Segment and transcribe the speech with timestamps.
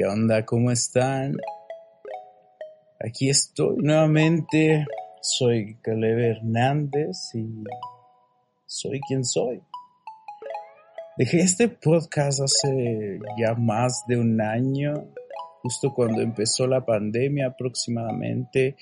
[0.00, 0.46] ¿Qué onda?
[0.46, 1.36] ¿Cómo están?
[3.04, 4.86] Aquí estoy nuevamente.
[5.20, 7.64] Soy Caleb Hernández y
[8.64, 9.60] soy quien soy.
[11.18, 14.94] Dejé este podcast hace ya más de un año,
[15.62, 18.76] justo cuando empezó la pandemia aproximadamente.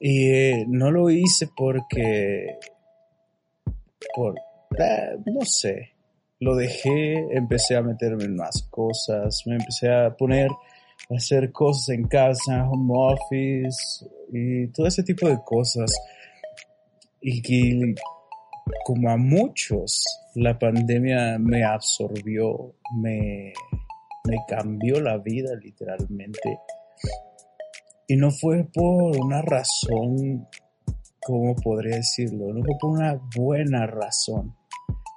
[0.00, 2.58] Y eh, no lo hice porque,
[4.16, 4.34] por,
[4.80, 5.93] eh, no sé,
[6.40, 11.90] lo dejé, empecé a meterme en más cosas, me empecé a poner a hacer cosas
[11.90, 15.90] en casa, home office y todo ese tipo de cosas.
[17.20, 17.94] Y que
[18.84, 20.02] como a muchos,
[20.34, 23.52] la pandemia me absorbió, me,
[24.24, 26.60] me cambió la vida literalmente.
[28.06, 30.46] Y no fue por una razón,
[31.20, 32.52] ¿cómo podría decirlo?
[32.52, 34.54] No fue por una buena razón.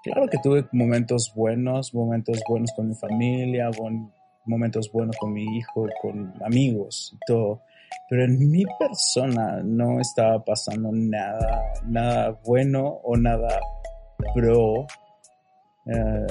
[0.03, 3.69] Claro que tuve momentos buenos, momentos buenos con mi familia,
[4.45, 7.61] momentos buenos con mi hijo, con amigos y todo.
[8.09, 13.59] Pero en mi persona no estaba pasando nada, nada bueno o nada
[14.33, 14.87] pro.
[15.85, 16.27] Eh,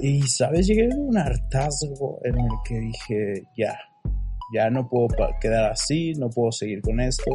[0.00, 0.66] y, ¿sabes?
[0.66, 3.78] Llegué a un hartazgo en el que dije, ya,
[4.54, 5.08] ya no puedo
[5.40, 7.30] quedar así, no puedo seguir con esto.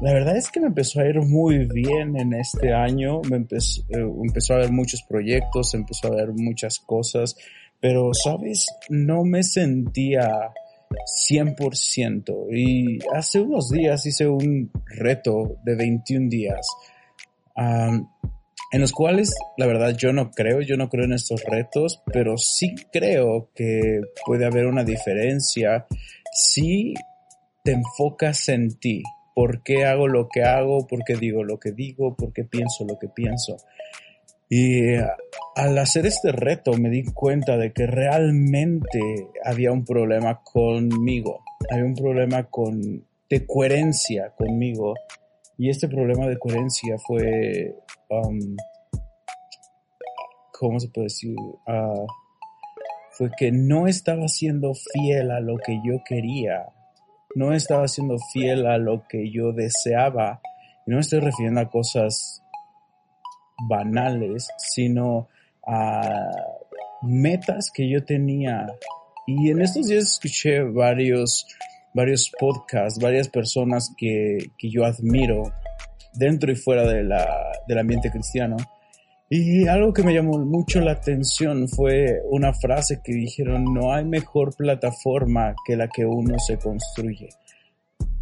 [0.00, 3.82] La verdad es que me empezó a ir muy bien en este año, me empezó,
[3.88, 7.36] eh, empezó a haber muchos proyectos, empezó a haber muchas cosas,
[7.80, 8.66] pero, ¿sabes?
[8.88, 10.52] No me sentía
[11.28, 12.48] 100%.
[12.50, 16.66] Y hace unos días hice un reto de 21 días,
[17.56, 22.36] en los cuales, la verdad, yo no creo, yo no creo en estos retos, pero
[22.36, 25.86] sí creo que puede haber una diferencia
[26.32, 26.94] si
[27.64, 29.02] te enfocas en ti.
[29.36, 30.86] ¿Por qué hago lo que hago?
[30.86, 32.16] ¿Por qué digo lo que digo?
[32.16, 33.58] ¿Por qué pienso lo que pienso?
[34.48, 34.94] Y
[35.56, 41.84] al hacer este reto me di cuenta de que realmente había un problema conmigo, había
[41.84, 44.94] un problema con, de coherencia conmigo.
[45.58, 47.76] Y este problema de coherencia fue,
[48.08, 48.56] um,
[50.58, 51.36] ¿cómo se puede decir?
[51.66, 52.06] Uh,
[53.10, 56.72] fue que no estaba siendo fiel a lo que yo quería,
[57.36, 60.40] no estaba siendo fiel a lo que yo deseaba.
[60.86, 62.42] Y no me estoy refiriendo a cosas
[63.68, 65.28] banales, sino
[65.66, 66.30] a
[67.02, 68.66] metas que yo tenía.
[69.26, 71.46] Y en estos días escuché varios,
[71.92, 75.52] varios podcasts, varias personas que, que yo admiro
[76.14, 77.26] dentro y fuera de la,
[77.68, 78.56] del ambiente cristiano.
[79.28, 84.04] Y algo que me llamó mucho la atención fue una frase que dijeron, no hay
[84.04, 87.28] mejor plataforma que la que uno se construye.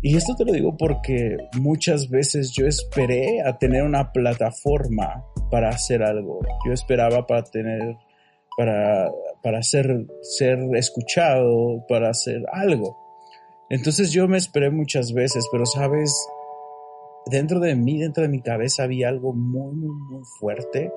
[0.00, 5.70] Y esto te lo digo porque muchas veces yo esperé a tener una plataforma para
[5.70, 6.40] hacer algo.
[6.66, 7.96] Yo esperaba para tener,
[8.56, 9.10] para,
[9.42, 12.98] para ser, ser escuchado, para hacer algo.
[13.70, 16.14] Entonces yo me esperé muchas veces, pero sabes,
[17.26, 20.92] dentro de mí, dentro de mi cabeza había algo muy, muy, muy fuerte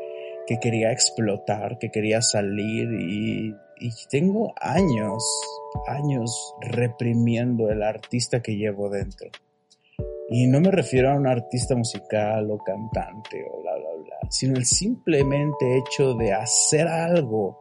[0.48, 5.24] que quería explotar, que quería salir y y tengo años,
[5.88, 9.30] años reprimiendo el artista que llevo dentro.
[10.30, 14.58] Y no me refiero a un artista musical o cantante o bla, bla, bla, sino
[14.58, 17.58] el simplemente hecho de hacer algo,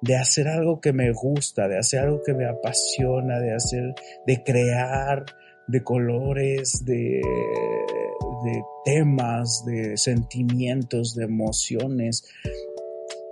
[0.00, 3.94] de hacer algo que me gusta, de hacer algo que me apasiona, de hacer,
[4.26, 5.24] de crear,
[5.68, 7.20] de colores, de,
[8.44, 12.24] de temas, de sentimientos, de emociones,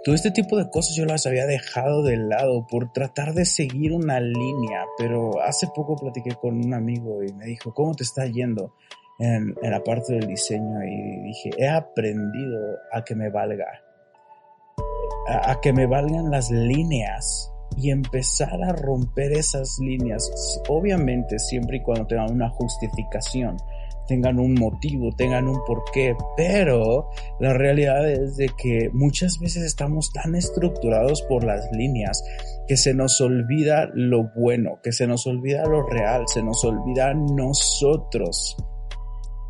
[0.05, 3.95] todo este tipo de cosas yo las había dejado de lado por tratar de seguir
[3.95, 8.27] una línea, pero hace poco platiqué con un amigo y me dijo, ¿cómo te está
[8.27, 8.75] yendo
[9.19, 10.85] en, la parte del diseño?
[10.85, 13.65] Y dije, he aprendido a que me valga,
[15.27, 20.31] a que me valgan las líneas y empezar a romper esas líneas,
[20.69, 23.57] obviamente siempre y cuando tenga una justificación
[24.07, 27.09] tengan un motivo, tengan un porqué, pero
[27.41, 32.23] la realidad es de que muchas veces estamos tan estructurados por las líneas
[32.67, 37.15] que se nos olvida lo bueno, que se nos olvida lo real, se nos olvida
[37.15, 38.57] nosotros.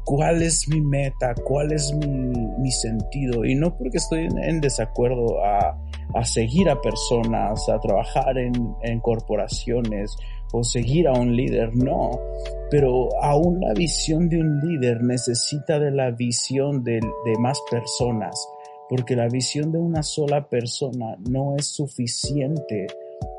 [0.05, 3.45] Cuál es mi meta, cuál es mi, sentido.
[3.45, 5.77] Y no porque estoy en, desacuerdo a,
[6.25, 10.15] seguir a personas, a trabajar en, corporaciones
[10.53, 12.11] o seguir a un líder, no.
[12.71, 18.49] Pero aún la visión de un líder necesita de la visión de, de más personas,
[18.89, 22.87] porque la visión de una sola persona no es suficiente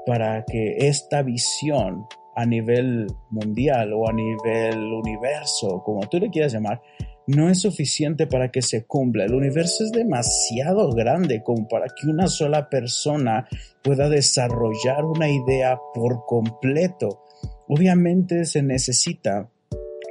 [0.06, 6.54] para que esta visión a nivel mundial o a nivel universo, como tú le quieras
[6.54, 6.82] llamar,
[7.28, 9.26] no es suficiente para que se cumpla.
[9.26, 13.48] El universo es demasiado grande como para que una sola persona
[13.84, 17.24] pueda desarrollar una idea por completo.
[17.68, 19.50] Obviamente se necesita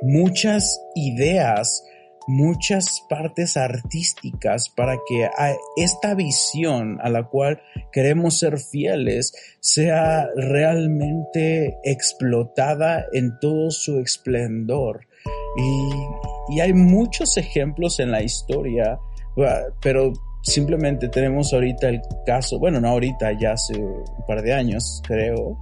[0.02, 1.84] muchas ideas
[2.26, 5.28] muchas partes artísticas para que
[5.76, 7.60] esta visión a la cual
[7.92, 15.06] queremos ser fieles sea realmente explotada en todo su esplendor.
[15.56, 18.98] Y, hay muchos ejemplos en la historia,
[19.80, 20.12] pero
[20.42, 25.56] simplemente tenemos ahorita el caso, bueno, no ahorita, ya hace un par de años, creo,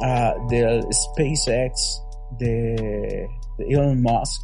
[0.00, 2.02] uh, del SpaceX
[2.38, 3.28] de
[3.68, 4.42] Elon Musk,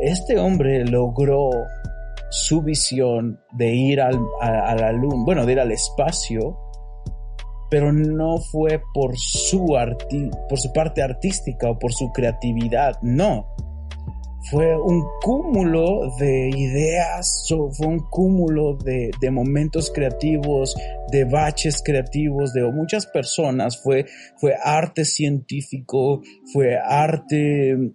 [0.00, 1.50] este hombre logró
[2.30, 4.92] su visión de ir al, a,
[5.24, 6.58] bueno, de ir al espacio,
[7.70, 9.66] pero no fue por su,
[10.48, 13.48] por su parte artística o por su creatividad, no.
[14.50, 20.74] Fue un cúmulo de ideas, fue un cúmulo de, de momentos creativos,
[21.10, 24.04] de baches creativos de muchas personas, fue,
[24.36, 26.20] fue arte científico,
[26.52, 27.94] fue arte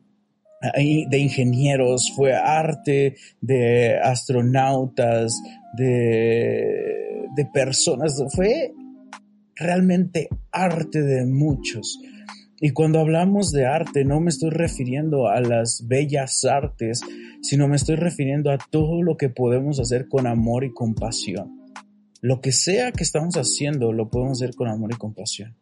[0.62, 5.42] de ingenieros, fue arte de astronautas,
[5.78, 8.74] de, de personas, fue
[9.56, 12.00] realmente arte de muchos.
[12.62, 17.02] Y cuando hablamos de arte, no me estoy refiriendo a las bellas artes,
[17.42, 21.58] sino me estoy refiriendo a todo lo que podemos hacer con amor y compasión.
[22.22, 25.56] Lo que sea que estamos haciendo, lo podemos hacer con amor y compasión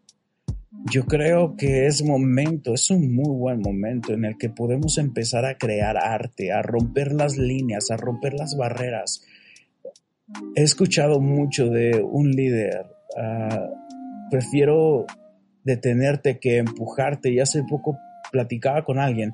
[0.91, 5.45] yo creo que es momento, es un muy buen momento en el que podemos empezar
[5.45, 9.23] a crear arte, a romper las líneas, a romper las barreras.
[10.55, 12.85] He escuchado mucho de un líder,
[13.17, 13.67] ah,
[14.29, 15.05] prefiero
[15.63, 17.97] detenerte que empujarte y hace poco
[18.31, 19.33] platicaba con alguien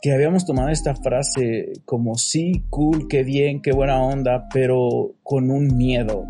[0.00, 5.50] que habíamos tomado esta frase como sí, cool, qué bien, qué buena onda, pero con
[5.50, 6.26] un miedo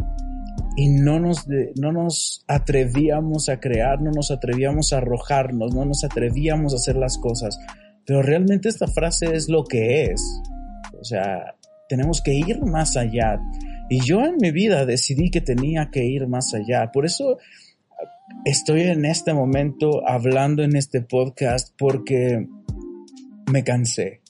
[0.76, 1.46] y no nos,
[1.76, 6.96] no nos atrevíamos a crear, no nos atrevíamos a arrojarnos, no nos atrevíamos a hacer
[6.96, 7.58] las cosas.
[8.06, 10.22] Pero realmente esta frase es lo que es.
[10.98, 11.56] O sea,
[11.88, 13.38] tenemos que ir más allá.
[13.90, 16.90] Y yo en mi vida decidí que tenía que ir más allá.
[16.90, 17.38] Por eso
[18.44, 22.46] estoy en este momento hablando en este podcast porque
[23.52, 24.22] me cansé.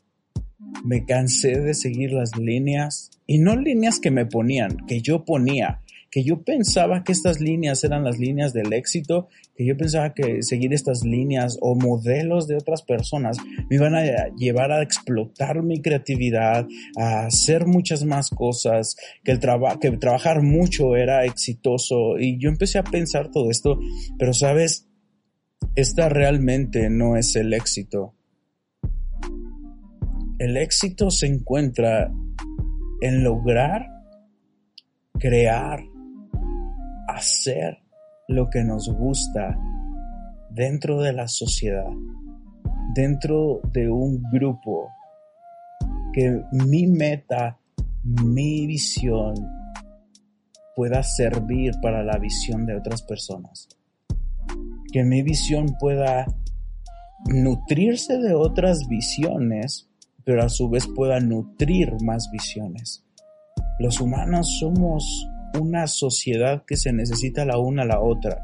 [0.85, 5.83] Me cansé de seguir las líneas y no líneas que me ponían, que yo ponía
[6.13, 10.43] que yo pensaba que estas líneas eran las líneas del éxito, que yo pensaba que
[10.43, 13.39] seguir estas líneas o modelos de otras personas
[13.71, 14.03] me iban a
[14.37, 16.67] llevar a explotar mi creatividad,
[16.99, 18.95] a hacer muchas más cosas,
[19.25, 19.41] que el
[19.81, 23.79] que trabajar mucho era exitoso y yo empecé a pensar todo esto,
[24.19, 24.87] pero sabes,
[25.77, 28.15] esta realmente no es el éxito.
[30.39, 32.13] El éxito se encuentra
[33.01, 33.87] en lograr
[35.19, 35.92] crear
[37.09, 37.79] hacer
[38.29, 39.59] lo que nos gusta
[40.51, 41.91] dentro de la sociedad,
[42.95, 44.89] dentro de un grupo,
[46.13, 47.59] que mi meta,
[48.03, 49.35] mi visión
[50.77, 53.69] pueda servir para la visión de otras personas,
[54.93, 56.27] que mi visión pueda
[57.27, 59.89] nutrirse de otras visiones,
[60.25, 63.05] pero a su vez pueda nutrir más visiones.
[63.79, 65.27] Los humanos somos
[65.59, 68.43] una sociedad que se necesita la una a la otra.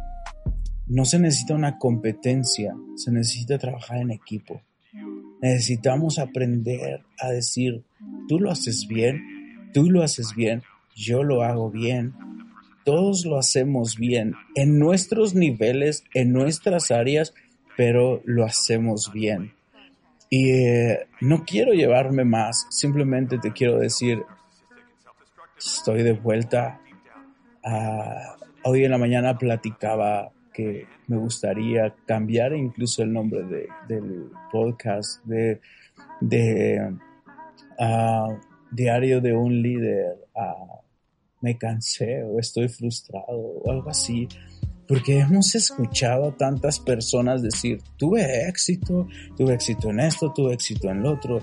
[0.86, 4.62] No se necesita una competencia, se necesita trabajar en equipo.
[5.40, 7.84] Necesitamos aprender a decir,
[8.26, 10.62] tú lo haces bien, tú lo haces bien,
[10.96, 12.14] yo lo hago bien,
[12.84, 17.34] todos lo hacemos bien, en nuestros niveles, en nuestras áreas,
[17.76, 19.52] pero lo hacemos bien.
[20.30, 24.22] Y eh, no quiero llevarme más, simplemente te quiero decir,
[25.56, 26.80] estoy de vuelta
[27.64, 34.30] Ah, hoy en la mañana platicaba que me gustaría cambiar incluso el nombre de, del
[34.50, 35.60] podcast de,
[36.20, 36.96] de
[37.78, 38.28] ah,
[38.70, 40.18] Diario de un líder.
[41.40, 44.28] me cansé o estoy frustrado o algo así.
[44.86, 50.90] Porque hemos escuchado a tantas personas decir, tuve éxito, tuve éxito en esto, tuve éxito
[50.90, 51.40] en lo otro,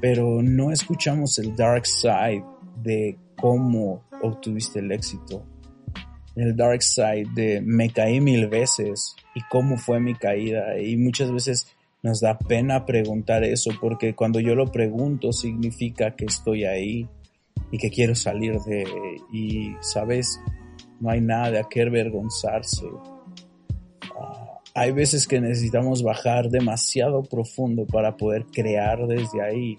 [0.00, 2.44] pero no escuchamos el dark side
[2.82, 5.44] de cómo obtuviste el éxito.
[6.38, 10.78] El dark side de me caí mil veces y cómo fue mi caída.
[10.78, 16.26] Y muchas veces nos da pena preguntar eso porque cuando yo lo pregunto significa que
[16.26, 17.08] estoy ahí
[17.72, 18.84] y que quiero salir de...
[19.32, 20.40] Y, ¿sabes?
[21.00, 22.86] No hay nada de qué avergonzarse.
[24.16, 29.76] Ah, hay veces que necesitamos bajar demasiado profundo para poder crear desde ahí.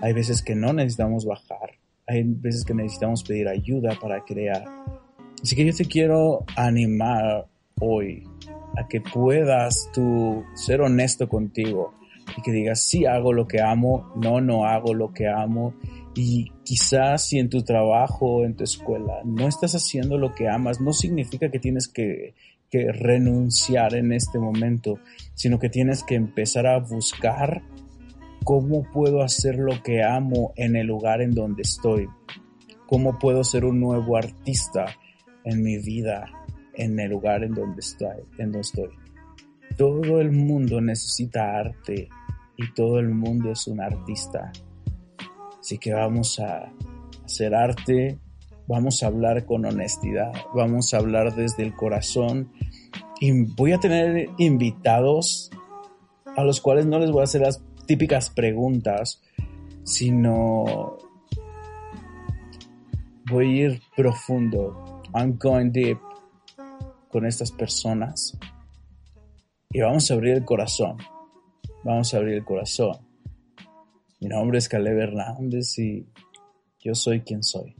[0.00, 1.70] Hay veces que no necesitamos bajar.
[2.08, 4.64] Hay veces que necesitamos pedir ayuda para crear.
[5.44, 7.48] Así que yo te quiero animar
[7.78, 8.26] hoy
[8.78, 11.92] a que puedas tú ser honesto contigo
[12.34, 15.74] y que digas, sí hago lo que amo, no, no hago lo que amo
[16.14, 20.80] y quizás si en tu trabajo en tu escuela no estás haciendo lo que amas,
[20.80, 22.32] no significa que tienes que,
[22.70, 24.98] que renunciar en este momento,
[25.34, 27.60] sino que tienes que empezar a buscar
[28.44, 32.08] cómo puedo hacer lo que amo en el lugar en donde estoy,
[32.86, 34.86] cómo puedo ser un nuevo artista
[35.44, 36.26] en mi vida,
[36.74, 38.22] en el lugar en donde estoy.
[38.38, 38.90] En donde estoy.
[39.76, 42.08] Todo el mundo necesita arte
[42.56, 44.52] y todo el mundo es un artista.
[45.58, 46.72] Así que vamos a
[47.24, 48.18] hacer arte,
[48.66, 52.52] vamos a hablar con honestidad, vamos a hablar desde el corazón
[53.20, 55.50] y voy a tener invitados
[56.36, 59.22] a los cuales no les voy a hacer las típicas preguntas,
[59.84, 60.98] sino
[63.30, 64.93] voy a ir profundo.
[65.16, 65.98] I'm going deep
[67.08, 68.36] con estas personas
[69.70, 70.98] y vamos a abrir el corazón.
[71.84, 72.96] Vamos a abrir el corazón.
[74.20, 76.08] Mi nombre es Caleb Hernández y
[76.80, 77.76] yo soy quien soy.